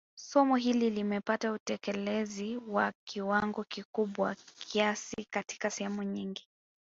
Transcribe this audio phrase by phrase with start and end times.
[0.19, 6.47] Somo hili limepata utekelezi wa kiwango kikubwa kiasi katika sehemu nyingi